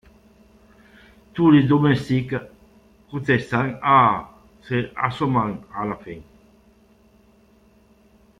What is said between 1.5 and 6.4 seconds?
Les Domestiques, protestant.— Ah! c’est assommant à la fin!…